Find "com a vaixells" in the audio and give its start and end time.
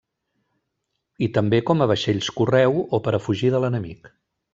1.67-2.31